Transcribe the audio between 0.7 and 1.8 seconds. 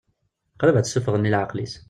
ad tt-ssufɣen i leɛqel-is.